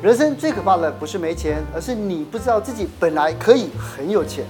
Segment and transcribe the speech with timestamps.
[0.00, 4.44] 人生最可怕的不是没钱，而是你不知道自己本来可以很有钱。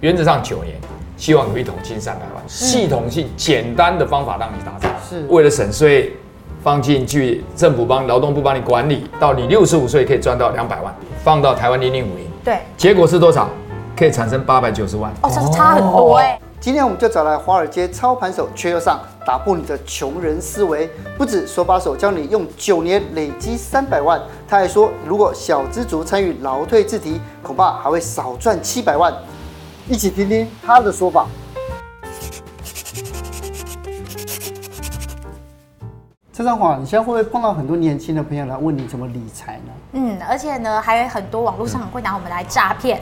[0.00, 0.74] 原则上九年，
[1.18, 4.90] 希望有一桶金三百万，系统性简单的方法让你达成。
[5.06, 6.16] 是为了省税，
[6.62, 12.26] 放进去政府帮劳动部帮你管理，到你六十五岁可以赚到两百万，放到台湾零零五零。
[12.42, 13.50] 对，结果是多少？
[13.94, 15.12] 可以产生八百九十万。
[15.20, 16.40] 哦，这是差很多哎。
[16.66, 29.14] 今天我们就找来华尔街操盘手崔又上，打破你的穷人思维，不止手把手教你用九年累积三百万，他还说，如果小资族参与劳退自提，恐怕还会少赚七百万。
[29.88, 31.28] 一起听听他的说法。
[36.36, 39.72] 蔡尚华，你现在会不会碰到很多年轻的朋友来问你怎么理财呢？
[39.92, 43.00] 嗯，而且呢，还有很多网络上会拿我们来诈骗，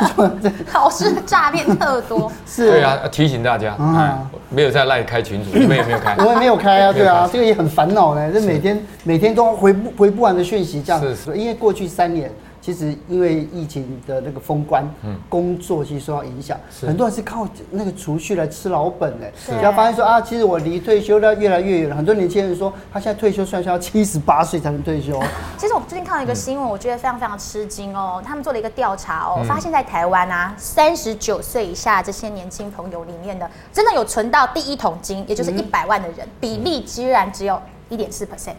[0.72, 2.32] 老师诈骗特多。
[2.48, 6.16] 是，对啊，提醒大家，啊，没有在赖开群组，你们也没有开？
[6.16, 11.14] 我也没有开啊，对啊，这个也很烦恼呢，这每天每天都回不回不完的讯息，这样子。
[11.14, 12.30] 是，因为过去三年。
[12.62, 19.30] 其实因为疫情的那个封关，嗯，工作其实受到影响，很多人是靠那个储蓄来吃老本的。
[19.36, 21.96] 是，然后发现说啊，其实我离退休的越来越远了。
[21.96, 25.20] 很多年轻人说，他现在退休算是要七十八岁才能退休。
[25.58, 28.22] 其实我最近看到一个新闻，我觉得非常非常吃惊哦。
[28.24, 37.60] 他们做了一个调查哦，发现在台湾啊，三十九岁以下这些年轻朋友里面的，真的有存到第一桶金，也就是一百万的人，比例居然只有。
[37.88, 38.54] 一点四 percent，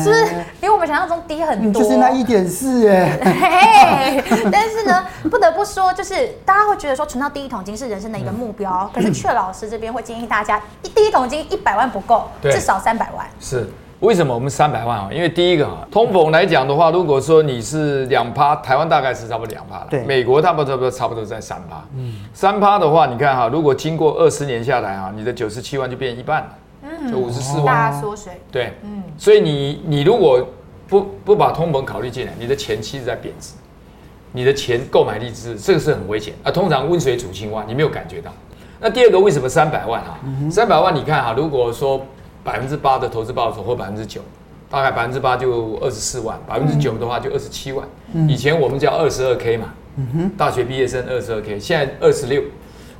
[0.00, 1.82] 是不是比我们想象中低很多？
[1.82, 4.22] 就是那一点四哎。
[4.50, 13.26] 但是呢，不得不说，就是大家会觉得说存到第一桶金是人生的一个目标，可是阙老师这边会建议大家，第一桶金一百万不够，至少三百万。
[13.38, 13.68] 是
[14.00, 15.08] 为什么我们三百万啊？
[15.12, 19.86] 因为第一个啊，通膨来讲的话，如果说你是两趴，台湾大概是差不多两趴了。
[19.90, 21.84] 对，美国差不多差不多差不多在三趴。
[21.94, 26.48] 嗯，三趴的话，你看哈，如果经过二十年下来啊，你的九十七万就变一半了。
[26.82, 28.40] 嗯就五十四万，大缩水。
[28.50, 30.42] 对，嗯，所以你你如果
[30.90, 33.52] 不不把通膨考虑进来，你的钱其实在贬值，
[34.32, 36.50] 你的钱购买力是这个是很危险啊。
[36.50, 38.32] 通常温水煮青蛙，你没有感觉到。
[38.80, 40.18] 那第二个为什么三百万哈？
[40.50, 42.04] 三百万你看哈，如果说
[42.42, 44.20] 百分之八的投资报酬或百分之九，
[44.68, 47.86] 大概百分之八就二十四万，百分之九的话就二十七万。
[48.28, 49.72] 以前我们叫二十二 K 嘛，
[50.36, 52.42] 大学毕业生二十二 K，现在二十六。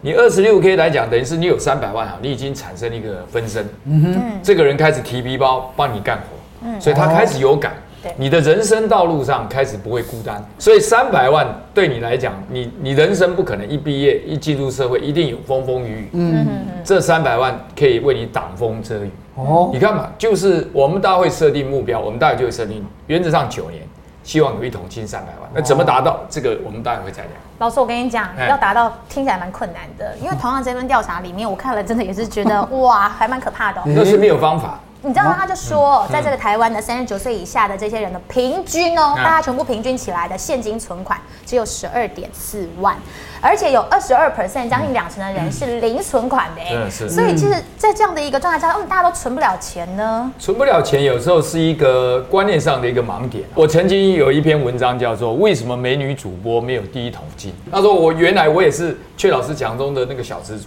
[0.03, 6.25] 你二十六 K 来讲，等于是你有三百万啊，你已经产生一个分身，嗯哼，这个人开始提皮包帮你干活，
[6.63, 7.73] 嗯，所以他开始有感，
[8.03, 16.47] 对，你的人生道路上开始不会孤单，所以三百万对你来讲，你你人生不可能一毕业一进入社会一定有风风雨雨，嗯，
[16.85, 23.83] 这三百万可以为你挡风遮雨，哦，你看嘛，就是我们大家会设定目标，我们大概就会设定原则上九年。
[24.23, 26.21] 希望有一桶金三百万，那怎么达到？
[26.29, 27.33] 这个我们待会会再聊。
[27.59, 33.81] 老师，我跟你讲，要达到听起来蛮困难的，因为同样这份调查里面，我看了真的也是觉得 哇，还蛮可怕的。
[33.87, 34.79] 那是没有方法。
[35.03, 35.37] 你知道吗？
[35.39, 42.95] 他就说，在这个台湾的三十九岁以下的这些人的平均哦，大家全部平均起来的现金存款只有十二点四万，
[43.41, 46.91] 而且有二十二 percent，将近两成的人是零存款的。
[46.91, 50.31] 所以其实，在这样的一个状态下，为什么大家都存不了钱呢？
[50.39, 53.45] 存不了钱，有时候是一个观念上的一个盲点。
[53.55, 57.51] 我曾经有一篇文章叫做《为什么美女主播没有第一桶金》。
[57.73, 60.67] 他说我原来我也是阙老师讲中的那个小资主，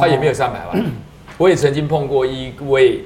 [0.00, 0.84] 他也没有三百万。
[1.36, 3.04] 我也曾经碰过一位。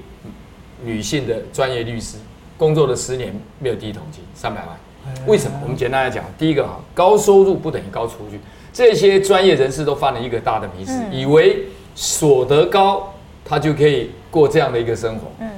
[0.85, 2.17] 女性的专业律师
[2.57, 5.59] 工作了十年，没有第一桶金三百万，为什么？
[5.63, 8.39] 我们简单来讲，第一个哈，高收入不等于高储蓄，
[8.73, 13.13] 这些专业人士都犯了一个大的迷思，以为所得高
[13.45, 15.27] 他就可以过这样的一个生活。
[15.41, 15.49] 嗯，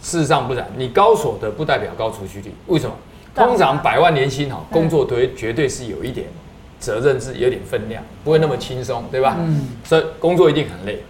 [0.00, 2.52] 事实上不然，你高所得不代表高储蓄率。
[2.66, 2.94] 为什么？
[3.34, 6.26] 通常百万年薪哈，工作对绝对是有一点
[6.78, 9.36] 责任是，有点分量，不会那么轻松，对吧？
[9.38, 11.02] 嗯，所以工作一定很累。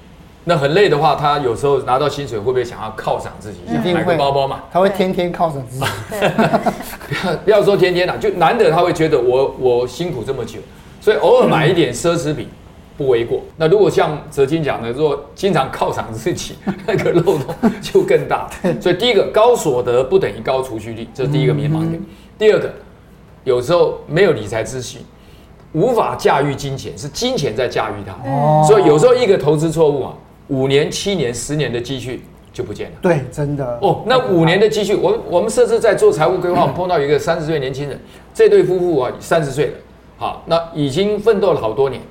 [0.44, 3.58] 那很累的话，他有时候拿到薪水会不会想要犒赏自己？
[3.68, 4.64] 一定买个包包嘛？
[4.72, 5.84] 他会天天犒赏自己。
[7.08, 10.58] 不要不要说天天啦，就难得他会觉得我我辛苦这么久，
[11.00, 12.48] 所以偶尔买一点奢侈品
[12.96, 13.40] 不为过。
[13.56, 18.48] 那如果像泽金讲的，如果经常犒赏自己，那个漏洞就更大。
[18.82, 22.02] 所以第一个高所得不等于高储蓄率，这是第一个迷茫点。
[22.36, 22.68] 第二个，
[23.44, 24.98] 有时候没有理财知识。
[25.74, 28.12] 无法驾驭金钱，是金钱在驾驭它。
[28.66, 30.12] 所以有时候一个投资错误啊。
[30.52, 32.22] 五年、七年、十年的积蓄
[32.52, 32.96] 就不见了。
[33.00, 33.78] 对，真的。
[33.80, 37.98] 哦，那五年的积蓄，我我们设置在做财务规划，我们碰到一个三十岁年轻人，
[38.34, 39.72] 这对夫妇啊，三十岁了，
[40.18, 42.02] 好，那已经奋斗了好多年，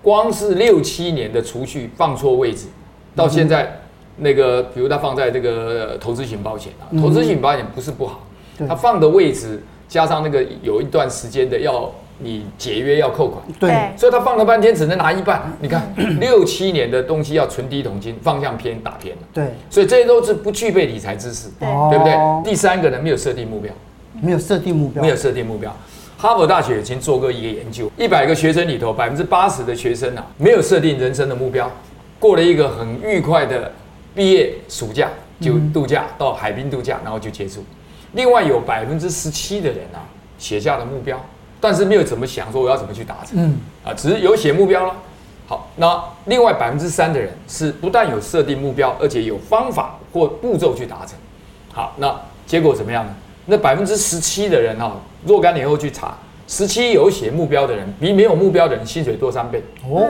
[0.00, 2.68] 光是六七年的储蓄放错位置，
[3.16, 3.80] 到现在
[4.18, 8.20] 那个，比如他放在这个投资型保险啊，投资型保险不是不好，
[8.68, 11.92] 他放的位置加上那个有一段时间的要。
[12.18, 15.52] 你解约要扣款，对，所以他放了半天只能拿一半。
[15.60, 15.82] 你看
[16.18, 19.22] 六七年的东西要存第一桶金，方向偏打偏了。
[19.32, 22.50] 对，所以这些都是不具备理财知识，对，对不对？
[22.50, 23.72] 第三个呢，没有设定目标，
[24.20, 25.74] 没有设定目标，没有设定目标。
[26.16, 31.70] 哈佛大学已经做过一个研究，一百个学生里头，百分之八十的学生啊，没有设定人生的目标，
[32.18, 33.70] 过了一个很愉快的
[34.16, 35.08] 毕业暑假，
[35.40, 37.64] 就度假到海滨度假，然后就结束。
[38.14, 40.02] 另外有百分之十七的人啊，
[40.38, 41.24] 写下了目标，
[41.60, 44.94] 但是没有怎么想说我要怎么去达成，嗯啊，只是有写目标了。
[45.46, 51.16] 好，那另外百分之三的人是不但有设定目标，而且有方法或步骤去达成。
[51.72, 52.14] 好，那
[52.46, 53.14] 结果怎么样呢？
[53.46, 56.14] 那百分之十七的人哈，若干年后去查，
[56.46, 60.06] 十七有写目标的人比没有目标的人薪水多三倍哦。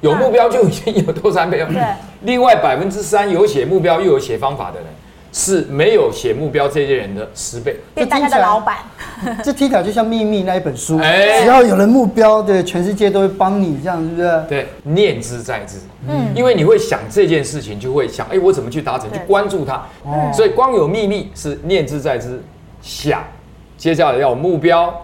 [0.00, 1.66] 有目标就已经有多三倍了。
[1.66, 1.82] 对。
[2.22, 4.86] 另外百分之三有写目标又有写方法的人，
[5.32, 7.76] 是没有写目标这些人的十倍。
[7.94, 8.78] 变大家的老板。
[9.42, 14.44] 这听起来就像秘密那一本书，只要有了目标，对，全世界都会帮你，这样是不是？
[14.48, 15.76] 对，念之在之。
[16.08, 16.28] 嗯。
[16.34, 19.12] 因为你会想这件事情，就会想，哎，我怎么去达成？
[19.12, 19.84] 去关注它。
[20.04, 20.30] 哦。
[20.32, 22.40] 所以光有秘密是念之在之。
[22.80, 23.24] 想，
[23.76, 24.94] 接下来要有目标，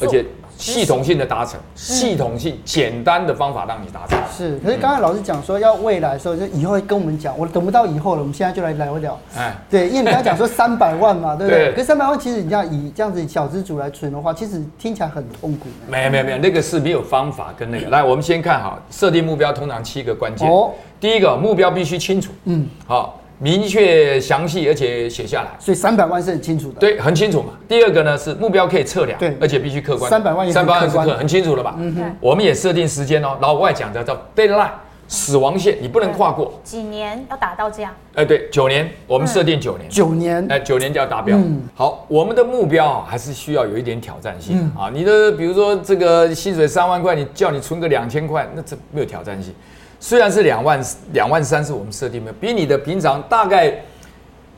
[0.00, 0.24] 而且
[0.62, 4.16] 系统性的达成，系统性简单的方法让你达成。
[4.36, 9.18] 是，可是刚才老师讲说要未来的时候，就以后会跟我们讲，我等不到以后了，我们现在就来聊一聊。
[9.36, 11.72] 哎，对，因为你刚才讲说三百万嘛， 对不对？
[11.72, 15.68] 可是三百万其实你要以这样子小资主来存的话，其实听起来很痛苦。
[15.88, 17.90] 没有没有没有，那个是没有方法跟那个。
[17.90, 20.48] 来，我们先看好设定目标，通常七个关键。
[20.48, 20.70] 哦，
[21.00, 22.30] 第一个目标必须清楚。
[22.44, 23.18] 嗯，好。
[23.42, 26.78] 明确、详细，而且写下来，所以三百万是很清楚的。
[26.78, 27.54] 对，很清楚嘛。
[27.66, 30.08] 第二个呢是目标可以测量，对，而且必须客观。
[30.08, 31.74] 三百万也是客观，很清楚了吧？
[31.76, 32.16] 嗯哼。
[32.20, 34.70] 我们也设定时间哦，老外讲的叫 deadline，
[35.12, 36.58] 死亡线，你不能跨过。
[36.64, 37.94] 几年要达到这样？
[38.14, 39.86] 哎，对，九年，我们设定九年。
[39.90, 41.36] 九年，哎，九年就要达标。
[41.36, 41.68] 嗯。
[41.74, 44.88] 好，我们的目标还是需要有一点挑战性啊。
[44.90, 49.54] 你的比如说这个薪水三万块，你叫你存个两千块，那这没有挑战性。
[50.00, 50.82] 虽然是两万
[51.12, 53.70] 两万三是我们设定的，比你的平常大概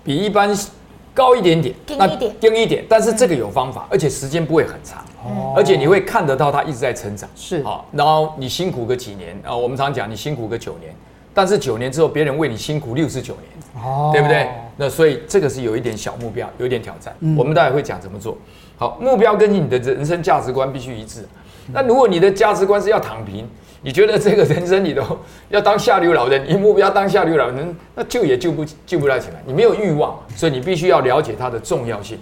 [0.04, 0.56] 比一般
[1.14, 5.04] 高一点点，那低一点，低一点，但是这个有方法，而且时间不会很长，
[5.56, 7.62] 而且你会看得到它一直在成长，是。
[7.62, 10.92] 好，然后你辛苦个几年啊，我们常讲你辛苦个九年，
[11.32, 14.48] 但是九年之后别人为你辛苦六十九年，哦，对不对？
[14.76, 18.36] 那所以这个是有一点小目标，有一点挑战，我们待会会讲怎么做。
[18.76, 21.24] 好，目标跟你的人生价值观必须一致。
[21.72, 23.48] 那如果你的价值观是要躺平，
[23.84, 25.02] 你觉得这个人生你都
[25.50, 29.42] 要当下流老人，你目标当下流老人，那救也救不救不来起来。
[29.46, 32.18] 你没有欲望，所以你必须要了解它的重要性。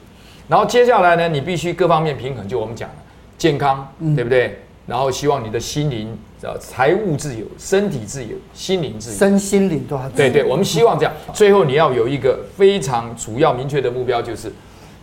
[0.48, 2.96] 然后接下来呢，你必须各方面平衡，就我们讲的
[3.38, 3.86] 健康，
[4.16, 4.58] 对不对？
[4.86, 6.18] 然后希望你的心灵、
[6.58, 10.08] 财务自由、身体自由、心灵自由，身心灵都要。
[10.10, 11.12] 对对，我们希望这样。
[11.32, 14.52] 最后你要有一个非常主要明确的目标，就是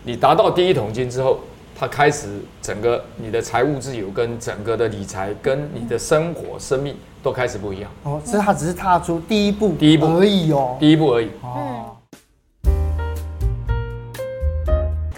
[0.04, 1.40] 你达到第一桶金之后。
[1.74, 2.28] 他开始
[2.60, 7.90] 整个你的财务自由跟整个的理财跟你的生活生命都开始不一样。
[8.04, 11.30] 哦，所以他只是踏出第一步，第一步而已哦，第一步而已。
[11.42, 11.96] 哦。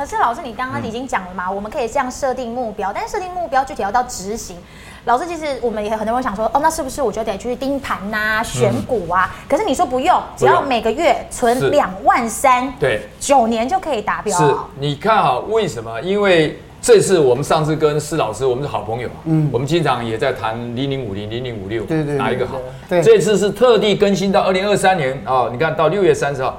[0.03, 4.57] 可是老师，你刚刚已经讲了嘛，我们可以这样设定目标，但是设定目标具体要到执行。
[5.05, 9.33] 老师，其实我们也很多人想说，哦，那是不是我就得去盯盘呐、选股啊？
[9.33, 14.37] 嗯、可是你说不用，只要每个月存两万三，对，九年就可以达标。
[14.37, 16.01] 是，你看啊，为什么？
[16.01, 22.57] 因为这次我们上次跟施老师，我们是好朋友，嗯，我们经常也在谈零零五零、零零五六，对对，哪一个好？
[22.89, 26.57] 对，这次是特地更新到二零二三年啊，你看到六月三十号。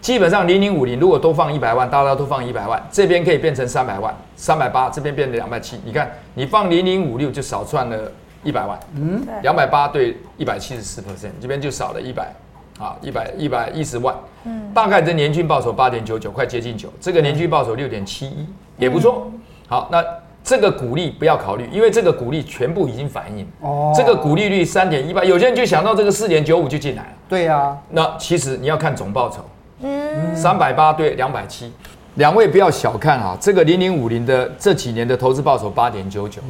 [0.00, 5.78] 基本上零零五零如果多放一百万，大家都放一百万，这边可以变成三百万，三百八，这边变成两百七。
[5.84, 8.10] 你看，你放零零五六就少赚了
[8.42, 12.32] 一百万，嗯，两百八对一百七十四 percent，这边就少了一百，
[12.78, 18.46] 啊，一百一百一十万，嗯，大概这年均报酬八点九九，快接近九，这个年均报酬六点七一，
[18.78, 19.30] 也不错。
[19.68, 20.02] 好，那
[20.42, 29.44] 这个股利不要考虑，因为这个股利全部已经反映，哦，这个股利率三点一八，有些人就想到这个四点九五就进来了，对呀，那其实你要看总报酬。
[29.82, 31.72] 嗯，三百八对两百七，
[32.16, 36.40] 两位不要小看啊，这个零零五零的这几年的投资报酬八点九九，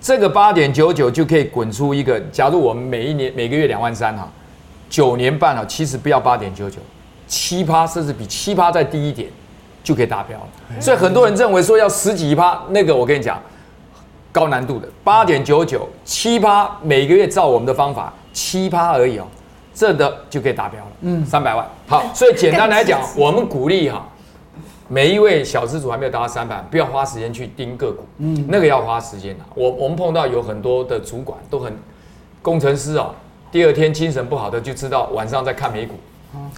[0.00, 4.28] 这个八点九九就可以滚出一个，假如我们每一年每个月两万三哈，
[4.90, 6.78] 九年半啊，其实不要八点九九，
[7.26, 9.30] 七趴甚至比七趴再低一点
[9.82, 10.80] 就可以达标了。
[10.80, 13.40] 所以很多人认为说要十几趴，那个我跟你讲，
[14.32, 19.26] 高难度的八点九九七趴，每个月照我们的方法七趴而已哦。
[19.74, 21.66] 这的就可以达标了，嗯，三百万。
[21.88, 24.06] 好，所以简单来讲，我们鼓励哈，
[24.86, 29.44] 每一位小资主还没有达到三百万，不要花时间去盯个股，嗯，那个要花时间的。
[29.54, 31.76] 我我们碰到有很多的主管都很
[32.40, 33.10] 工程师啊，
[33.50, 35.94] 第二天精神不好的就知道晚上在看美股，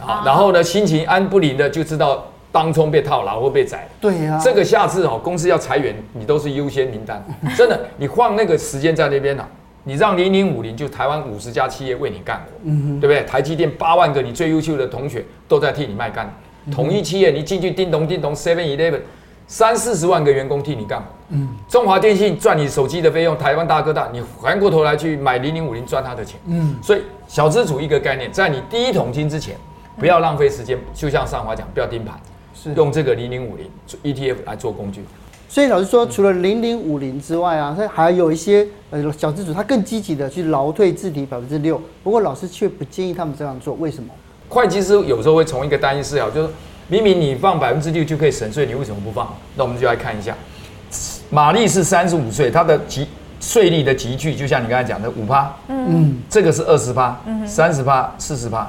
[0.05, 3.89] 啊，然后呢心情安不宁的就知道当冲被套牢或被宰。
[3.99, 7.25] 对呀，这个下次哦公司要裁员，你都是优先名单，
[7.57, 9.43] 真的，你放那个时间在那边呢。
[9.89, 13.23] 你让零零五零就台湾五十家企业为你干活，嗯哼，对不对？
[13.23, 16.29] 台积电八万个你最优秀的同学都在替你卖干。
[16.73, 18.99] 统一企业你进去叮咚叮咚，Seven Eleven
[19.47, 21.07] 三四十万个员工替你干活。
[21.29, 26.41] 嗯，中华电信赚你手机的费用，台湾大哥大，你还过头来去买零零五零赚他的钱。
[26.49, 29.55] 嗯，所以小资主一个概念，在你第一桶金之前，
[29.97, 32.19] 不要浪费时间，就像上华讲，不要盯盘，
[32.53, 33.71] 是用这个零零五零
[34.03, 35.05] ETF 来做工具。
[35.49, 41.81] 所以老实说，除了零零五零之外啊，它还有一些呃小资主，他更积极的去劳退自提百分之六。
[42.03, 44.11] 不过老师却不建议他们这样做，为什么？
[44.49, 46.49] 会计师有时候会从一个单一视角，就是
[46.89, 49.33] 明明你放百分之六就可以省税，你为什么不放？
[49.55, 50.35] 那我们就来看一下，
[51.31, 53.07] 玛丽是三十五岁，她的级
[53.41, 58.69] 税率的级距就像你刚才讲的五趴，嗯，这个是二十趴，三十趴，四十趴。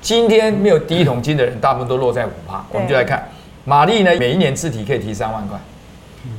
[0.00, 2.64] 今天没有第一桶金的人，大部分都落在五趴。
[2.70, 3.26] 我们就来看
[3.64, 5.58] 玛丽呢，每一年自提可以提三万块。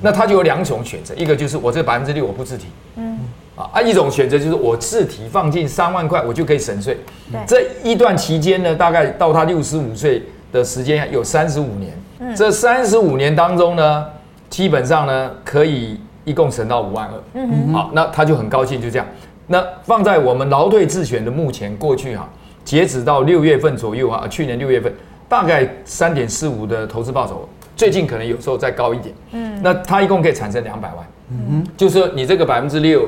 [0.02, 2.66] 那他就有两种选择，一个就是我这百分之六我不自提，
[2.96, 3.20] 嗯，
[3.56, 6.98] 啊，一种选择就是我自提放进三万块，我就可以省税。
[7.32, 14.06] 对，这一段期间呢，大概到他六十五岁的时间有三十五年，嗯，这三十五年当中呢，
[14.50, 19.08] 基本上呢可以一共省到五万二，嗯哼，好，那他就很高兴，就这样。
[19.48, 22.28] 那放在我们劳退自选的目前过去哈，
[22.64, 24.92] 截止到六月份左右啊，去年六月份
[25.30, 27.48] 大概三点四五的投资报酬。
[27.76, 33.08] 最近可能有时候再高一点，嗯，那它一共可以产生两百万，嗯哼，就是说你这个百分之六，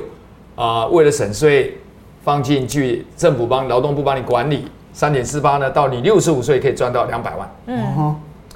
[0.55, 1.77] 啊，为了省税，
[2.23, 7.95] 放进去，政府帮劳动部帮你管理，三点四八呢，到你六十五岁可以赚到两百万，嗯。
[7.95, 8.15] 哼，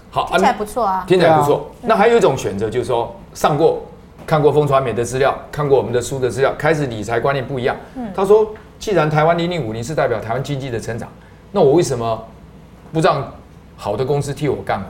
[0.10, 1.72] 好，听起来不错啊，听起来不错。
[1.82, 3.82] 那还有一种选择就是说，上过
[4.25, 7.75] 看过风传媒的资料，看过我们的书的资料，开始理财观念不一样。
[7.96, 11.08] 嗯，他说，既然台湾零零五零是代表台湾经济的成长，
[11.53, 12.22] 那我为什么
[12.91, 13.32] 不让
[13.77, 14.88] 好的公司替我干活？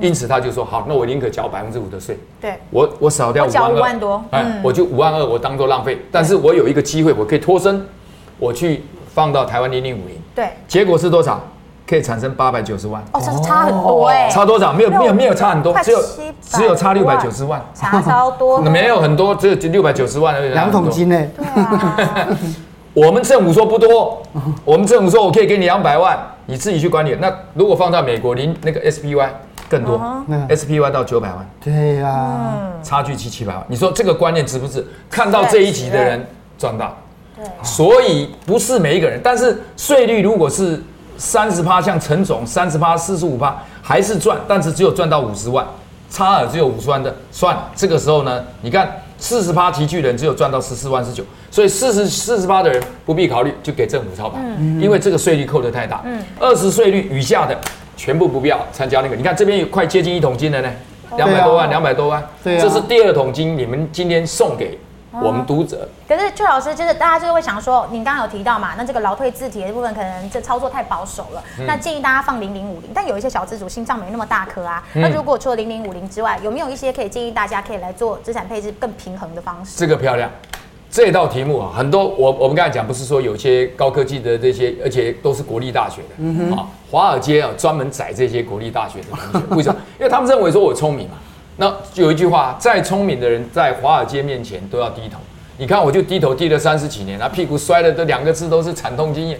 [0.00, 2.18] 因此他就说好，那我宁可缴百分之五的税。
[2.40, 5.98] 对，我我少掉五万二，五万多，哎，我就五万二，我当做浪费。
[6.10, 7.86] 但是我有一个机会，我可以脱身，
[8.38, 8.82] 我去
[9.14, 10.16] 放到台湾零零五零。
[10.34, 11.40] 对，结果是多少？
[11.86, 13.04] 可以产生八百九十万。
[13.12, 14.28] 哦，差很多哎。
[14.30, 14.72] 差多少？
[14.72, 15.98] 没有没有没有差很多，只有
[16.40, 17.62] 只有差六百九十万。
[17.74, 18.58] 差超多。
[18.64, 20.48] 没有很多，只有六百九十万而已。
[20.48, 21.26] 两桶金呢？
[21.36, 22.28] 对啊。
[22.94, 24.22] 我们政府说不多，
[24.64, 27.16] 我们政府说我可以给你两百万，你自己去管理。
[27.20, 29.28] 那如果放到美国零那个 SPY。
[29.68, 29.98] 更多
[30.48, 33.64] ，SPY 到九百万，对呀，差距七七百万。
[33.68, 34.84] 你说这个观念值不值？
[35.10, 36.24] 看到这一集的人
[36.58, 36.96] 赚到，
[37.34, 40.80] 对，所以不是每一个人，但是税率如果是
[41.16, 45.66] 三十趴，像陈总三十趴、四十五趴，还是赚，但是只有赚到五十万，
[46.10, 47.70] 差额只有五十万的，算了。
[47.74, 54.42] 这个时候呢，你看四十趴集聚人只有赚到十四万十九，所以四十四十趴的人不必考虑，就给政府操盘，
[54.80, 57.58] 因为这个税率扣得太大，嗯，二十税率以下的。
[58.04, 60.70] 全部不必要参加那个，你看这边有快接近一桶金了呢，
[61.16, 64.78] 两百多万，两百多万，这是第二桶金，你们今天送给
[65.10, 65.88] 我们读者。
[66.06, 79.78] 可是邱老师就是大家就会想说，您刚刚有提到嘛，那这个劳退字体的部分可能这操作太保守了，那建议大家放零零五零，但有一些小资主心脏没那么大颗啊，那如果除了零零五零之外，有没有一些可以建议大家可以来做资产配置更平衡的方式？
[79.78, 80.30] 这个漂亮。
[80.94, 89.76] 这道题目啊，很多我我们刚才讲，不是说有些高科技的这些，而且都是国立大学的，嗯，啊，华尔街啊专门宰这些国立大学的同学，为什么？
[89.98, 91.16] 因为他们认为说我聪明嘛。
[91.56, 95.18] 那就有一句话，再聪明的人在华尔街面前都要低头。
[95.58, 99.36] 你看，我就低头低了三十几年，那屁股摔了这两个字都是惨痛经验。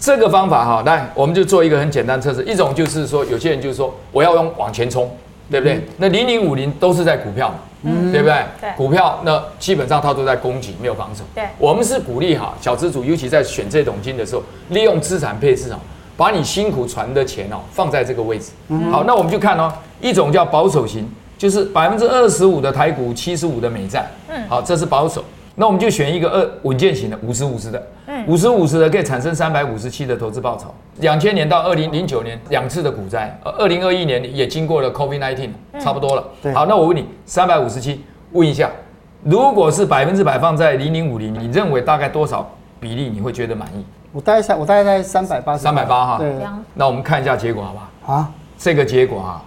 [0.00, 2.42] 这个方法哈，来，我们就做一个很简单测试。
[2.42, 5.08] 一种就是说，有些人就是说我要用往前冲，
[5.48, 5.76] 对不对？
[5.76, 7.54] 嗯、那零零五零都是在股票嘛。
[7.82, 8.44] 嗯，对不对？
[8.60, 11.24] 对，股票那基本上它都在供给，没有防守。
[11.34, 15.76] 对，我们是鼓励哈小资主，尤其在选这种金的时候，利用资产配置哦，
[16.16, 18.52] 把你辛苦存的钱哦放在这个位置。
[18.68, 24.06] 嗯，好，那我们就看哦，一种叫保守型，就是百分之二十五的台股，七十五的美债。
[24.28, 25.24] 嗯，好，这是保守。
[25.54, 27.86] 那我们就选一个二稳健型的，五十五十的。
[28.06, 30.72] 嗯，五十五十的可以产生三百五十七的投资报酬。
[31.00, 36.24] 两千年到二零零九年两次的股灾，二零二一年也经过了 COVID-19，差不多了。
[36.42, 38.70] 对，好，那我问你，三百五十七，问一下，
[39.22, 42.48] 如果是百分之百放在零零五零，你认为大概多少
[42.80, 43.84] 比例你会觉得满意？
[44.10, 45.62] 我大概三，我大概在三百八十。
[45.62, 46.18] 三百八哈。
[46.18, 46.32] 对。
[46.74, 48.14] 那我们看一下结果好不好？
[48.14, 49.42] 啊，这个结果啊，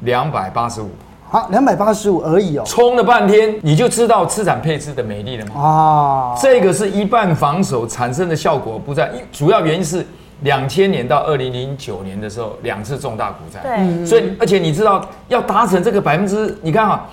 [0.00, 0.90] 两百八十五。
[1.30, 2.62] 好，两百八十五而已哦。
[2.64, 5.60] 冲了半天，你就知道资产配置的美丽了吗？
[5.60, 10.06] 啊，这个是一半防守产生的效果不在，主要原因是
[10.40, 13.60] 两千年到二零零九年的时候两次重大股灾。
[13.60, 17.06] 对，所以而且你知道要达成这个百分之，你看哈，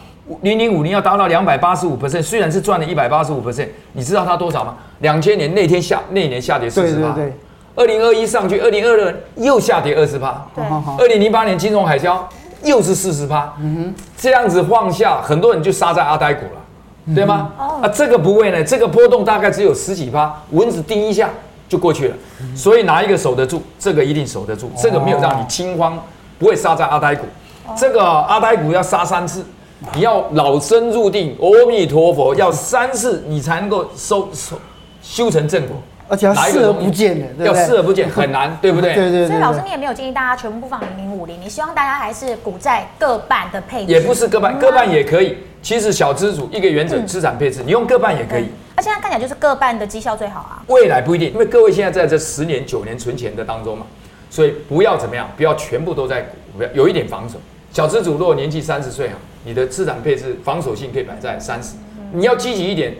[0.43, 4.75] 零零五零要达到两百八十五 percent，虽然是赚了一百八十五 percent，你知道它多少吗？
[4.99, 7.33] 两千年那天下那年下跌四十八，对对对，
[7.75, 10.63] 二零二一上去，二零二二又下跌二十八，对，
[10.97, 12.19] 二零零八年金融海啸。
[12.65, 17.51] 又是四十趴，嗯哼，这样子放下，很多人就杀在阿呆股了，对吗？
[17.57, 21.29] 哦，啊，这个不会呢，这个波动大概只有十几趴，蚊子叮一下
[21.69, 25.97] 就过去了，嗯、所以哪一个守得住，这个一定守得住，哦、这个没有让你惊慌，
[26.39, 27.25] 不会杀在阿呆股，
[27.67, 29.45] 哦、这个阿呆股要杀三次，
[29.93, 34.57] 你要老僧入定，阿弥陀佛，要三次你才能够收收
[35.01, 35.75] 修成正果。
[36.07, 38.93] 而且要视而不见的，对要视而不见很难， 对不对？
[38.93, 39.27] 对对。
[39.27, 43.91] 所以老师，你也没有建议大家全部不放零零五零，你希望大家还是股债各半的配置。
[43.91, 45.37] 也不是各半，各半也可以。
[45.63, 48.49] 其实小资主一个原则，资产配置，你用各半也可以。
[48.75, 50.61] 那现在看起来就是各半的绩效最好啊。
[50.67, 53.85] 未来不一定，因为各位现在在这十年九年存钱的当中嘛，
[54.29, 57.39] 所以不要怎么样，不要全部都在股票，有一点防守。
[57.71, 61.73] 小资主如果年纪三十岁啊，你的资产配置防守性可以摆在三十，
[62.13, 62.93] 你要积极一点。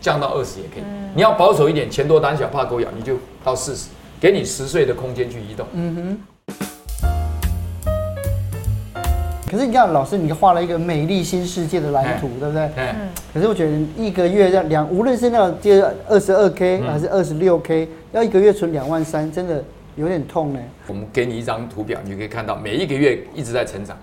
[0.00, 0.82] 降到二十也可以，
[1.14, 3.88] 你要保守一点，钱多胆小怕狗咬，你就到四十，
[4.18, 5.66] 给你十岁的空间去移动。
[5.72, 6.18] 嗯哼。
[9.50, 12.70] 可是你看，老师，你画了一个美丽新世界的蓝图，对不对？
[12.76, 13.08] 嗯。
[13.34, 15.72] 可是我觉得一个月要两，无论是那种就
[16.08, 19.62] 二十二 K 还是二十六 K，要一个月存两万三，真的
[19.96, 20.60] 有点痛呢。
[20.86, 23.98] 我们给你一张图表，你就可以看到每一个月一直在成长。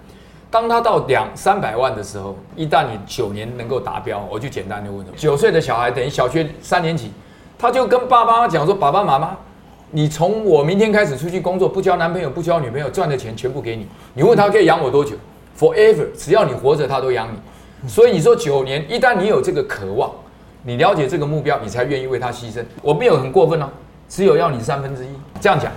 [0.50, 7.12] 当他到两三百万的时候，一旦你九年能够达标，我就简单的问了：九岁的小孩等于小学三年级，
[7.60, 9.36] 他就跟爸爸妈妈讲说：“爸爸妈妈，
[9.92, 13.86] 你从我明天开始出去工作，不交男朋友，不交女朋友，赚的钱全部给你。
[14.14, 15.16] 你问他可以养我多久
[15.60, 17.90] ？Forever，只要你活着，他都养你。
[17.90, 20.10] 所以你说九年，一旦你有这个渴望，
[20.64, 22.64] 你了解这个目标，你才愿意为他牺牲。
[22.82, 23.68] 我没有很过分哦，
[24.08, 25.10] 只有要你三分之一。
[25.42, 25.70] 这样讲，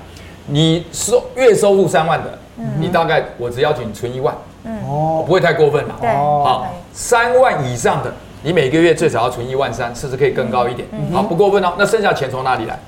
[0.47, 2.39] 你收月收入三万的，
[2.79, 4.33] 你大概我只要求你存一万。”
[4.65, 5.97] 哦，不会太过分了。
[6.01, 8.13] 对，好，三万以上的，
[8.43, 10.87] 你每个月最少要存一万三，甚至可以更高一点。
[11.13, 11.73] 好，不过分哦。
[11.79, 12.79] 那剩下钱从哪里来？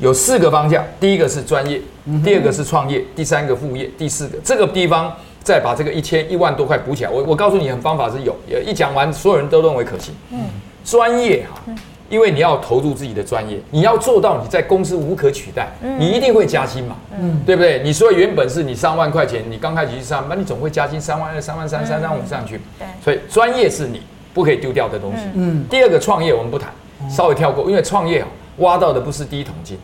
[0.00, 1.80] 有四个方向，第一个是专业，
[2.24, 7.10] 第二个是创业，第三个副业，第四个这个地方再把这个一千一万多块补起来。
[7.10, 10.12] 我我告诉你，很方法是有，一讲完所有人都认为可行。
[10.30, 10.40] 嗯，
[10.84, 11.72] 专业哈。
[12.14, 15.66] 因为你要投入自己的专业，你要做到你在公司无可取代，
[15.98, 17.82] 你一定会加薪嘛，嗯，对不对？
[17.82, 22.86] 你说原本是你三万块钱，你刚开始去上班，你总会加薪三万二、三万三、三万五上去，对。
[23.02, 24.00] 所以专业是你
[24.32, 25.22] 不可以丢掉的东西。
[25.34, 25.64] 嗯。
[25.68, 26.70] 第二个创业我们不谈，
[27.10, 28.24] 稍微跳过，因为创业
[28.58, 29.76] 挖到的不是第一桶金，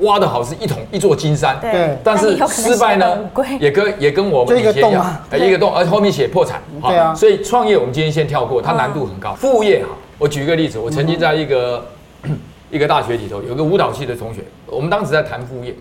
[0.00, 1.56] 挖的好是一桶一座金山。
[1.60, 1.96] 对。
[2.02, 3.18] 但是失败呢，
[3.60, 6.60] 也跟也跟我们以前一样，一个洞，而后面写破产。
[6.82, 7.14] 对啊。
[7.14, 9.32] 所以创业我们今天先跳过，它难度很高。
[9.34, 9.90] 副业哈。
[10.18, 11.86] 我举一个例子，我曾经在一个
[12.70, 15.74] 一个大学里头，有个舞蹈系的同学，我们当时在谈副业。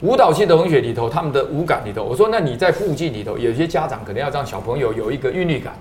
[0.00, 5.74] 舞蹈系的同学里头，他们的舞感里头，我说，那你在附近里头，有些家长可能要让小朋友有一个韵律感。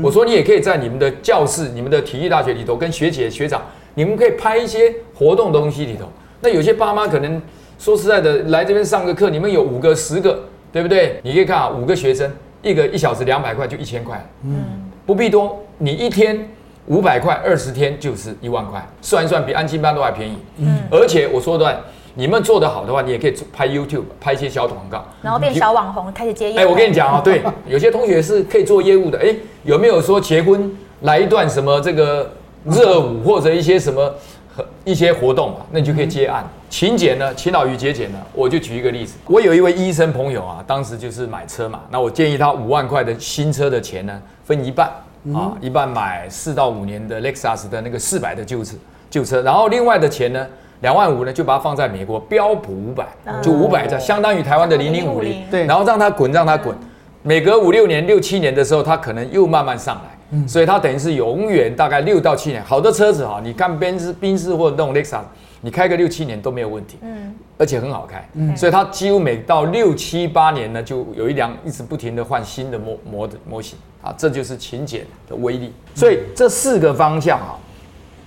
[0.00, 3.60] 我说，你也可以在你们的教室、你们的体育大学里头，跟学姐学长，
[3.94, 6.04] 你们可以拍一些活动东西里头。
[6.40, 7.42] 那有些爸妈可能
[7.76, 11.18] 说实在的，来这边上个课，你们有五个、十个，对不对？
[11.24, 12.30] 你可以看啊，五个学生，
[12.62, 14.24] 一个一小时两百块，就一千块。
[14.44, 14.62] 嗯，
[15.04, 16.48] 不必多，你一天。
[16.86, 20.36] 五百块二十天就是一万块，算一算比安亲班都还便宜。
[20.58, 21.80] 嗯，而且我说的，
[22.14, 26.60] 你们做得好的话，你也可以拍 YouTube，拍一些小广告，然后变小网红，开始接业务。
[26.60, 29.18] 哎，我跟你讲啊，对， 有些同学是可以做业务的。
[29.18, 30.70] 哎，有没有说结婚
[31.00, 32.30] 来一段什么这个
[32.64, 34.14] 热舞或者一些什么
[34.54, 35.66] 和一些活动啊？
[35.70, 36.46] 那你就可以接案。
[36.68, 44.90] 勤俭呢，勤劳与节俭呢，我就举一个例子，我有一位医生朋友啊，当时就是买车嘛，那我建议他五万块的新车的钱呢，分一半。
[45.32, 48.74] 啊，一般买四到五年的 Lexus 的那个四百的旧车，
[49.08, 50.46] 旧车，然后另外的钱呢，
[50.80, 53.06] 两万五呢，就把它放在美国标普五百，
[53.40, 56.76] 就五百在，相当于台湾的零零五零，对，然后让它滚，让它滚，
[57.22, 65.22] 每隔五六年、六七年的时候，它可能又慢慢上来，所以它等于是永远大概六到七年，好的车子哈，你看宾士、宾士或者那种 Lexus，，
[65.62, 73.78] 你开个六七年都没有问题，嗯，而且很好开，嗯，所以它几乎每到六七八年呢，就有一辆一直不停的换新的模模的模型。
[74.04, 75.72] 啊，这就是勤俭的威力。
[75.94, 77.56] 所以这四个方向啊，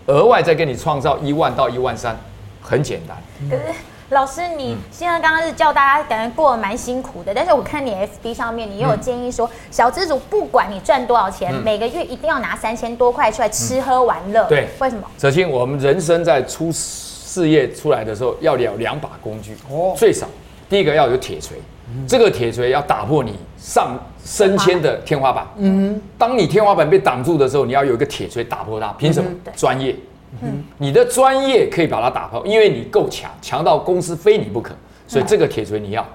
[0.08, 2.18] 额外再给你创造一万到一万三，
[2.62, 3.16] 很简单。
[3.48, 3.64] 可是
[4.10, 14.46] 老师，你现在刚刚是叫大家感觉过得蛮辛苦的，但是我看你 FB 上面，你也有建议说，小资主不管你赚多少钱，每个月一定要拿三千多块出来吃喝玩乐。
[14.48, 15.04] 对，为什么？
[15.18, 20.26] 哲青，我们人生在出事业出来的时候，要有两把工具，哦最少
[20.70, 21.58] 第一个要有铁锤。
[22.06, 25.48] 这个铁锤要打破你上升迁的天花板。
[25.56, 28.88] 嗯，当你天花板被挡住的时候，你要有一个铁锤打破它。
[28.98, 29.30] 凭什么？
[29.56, 29.96] 专业。
[30.42, 34.76] 嗯，你的专业可以把它打破，因为你够强，强到公司非你不可。
[35.08, 36.06] 所以这个铁锤你要。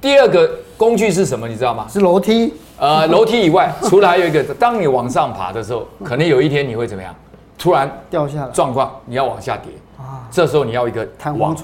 [0.00, 1.46] 第二个工具是什么？
[1.46, 1.86] 你知道吗？
[1.90, 2.54] 是楼梯。
[2.78, 7.14] 呃，楼梯以外，除了还有一个，当你往上爬的时候，可能有一天你会怎么样？
[7.58, 9.70] 突然掉下来，状况你要往下跌。
[9.98, 11.54] 啊，这时候你要一个网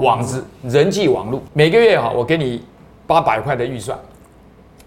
[0.00, 1.40] 网子，人际网路。
[1.52, 2.64] 每个月哈，我给你。
[3.06, 3.98] 八百块的预算，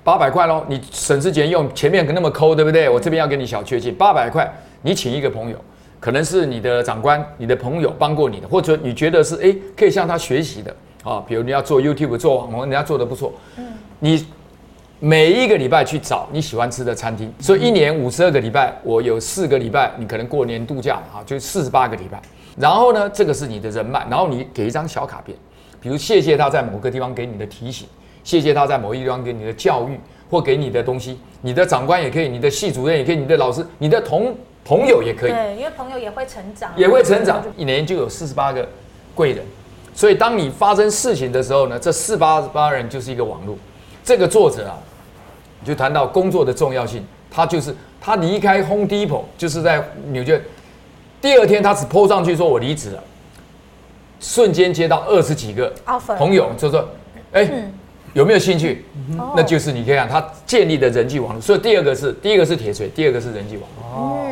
[0.03, 2.89] 八百块喽，你省吃俭用，前面可那么抠，对不对？
[2.89, 5.57] 我这边要给你小确幸，八百块，你请一个朋友，
[5.99, 13.65] 可能是你的长官、你的朋友帮过你的，或者你觉得是哎可以向他学习的啊，比如你要做 YouTube 做网红，人家做的不错，嗯，
[13.99, 14.25] 你
[14.99, 17.31] 每一个礼拜去找你喜欢吃的餐厅。
[17.39, 22.21] 所以一年五十二个礼拜，我有四个礼拜，你可能过年度假啊，就四十八个礼拜。
[22.57, 25.37] 然后呢，这个是你的人脉，然后你给一张小卡片，
[25.81, 27.87] 比如谢谢他在某个地方给你的提醒，
[28.23, 31.19] 谢谢他在某一个地方给你的教育或给你的东西。
[31.41, 34.33] 你的长官也可以，你的系主任也可以，你的老师、你的同
[34.63, 35.31] 朋友也可以。
[35.31, 37.43] 对，因为朋友也会成长，也会成长。
[37.57, 38.67] 一年就有四十八个
[39.13, 39.45] 贵人，
[39.93, 43.57] 所以当你发生事情的时候呢，这四八八人就是一个网络。
[44.05, 44.79] 这个作者啊，
[45.65, 50.41] 就谈到工作的重要性，他就是他离开 Home Depot，就是在纽约。
[51.21, 53.03] 第二天他只 po 上去说我离职了，
[54.19, 55.73] 瞬间接到二十几个
[56.17, 56.87] 朋友就说，
[57.31, 57.49] 哎，
[58.13, 58.85] 有没有兴趣？
[59.35, 61.41] 那就是你可以看他建立的人际网络。
[61.41, 63.83] 所以第二个是第一个是铁锤，第二个是人际网络。
[63.97, 64.27] 哦，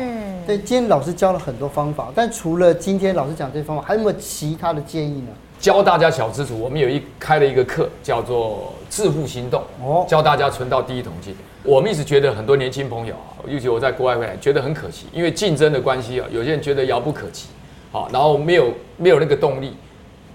[0.46, 5.28] 对，今天老师教了很多方法，但除了今天老师讲这些方法，还有没有其他的建议呢？
[5.58, 11.34] 教大家小资主，我们有一开了一个课，叫做致富行动，哦，教大家存到第一桶金。
[11.64, 17.46] 我们一直觉得很多年轻朋友啊，尤其我在国外回来，觉得很可惜，因为竞争的关系啊，有些人觉得遥不可及，
[17.92, 19.76] 好，然后没有没有那个动力。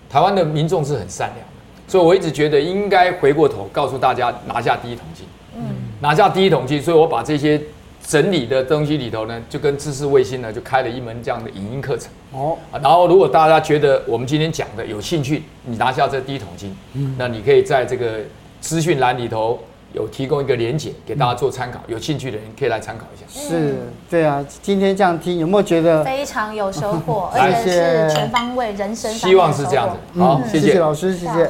[0.09, 1.46] 台湾的民众是很善良的，
[1.87, 5.63] 所以我一直觉得应该回过头告诉大家拿下第一桶金，嗯，
[6.01, 6.81] 拿下第一桶金。
[6.81, 7.59] 所以我把这些
[8.05, 18.19] 整理的东西里头呢，就跟知识卫星呢，就开了一门这样的影音课程，哦，然后如果大家觉得我们今天讲的有兴趣，你拿下这第一桶金，嗯，那你可以在这个
[18.59, 19.59] 资讯栏里头。
[19.93, 23.25] 有提供一个连结给大家做参考，有兴趣的人可以来参考一下。
[23.27, 23.75] 是，
[24.09, 29.11] 对啊，今天这样听有没有觉得非常有收获，而且是全方位人生？
[29.13, 30.19] 希望是这样子。
[30.19, 31.49] 好，谢谢老师，谢谢。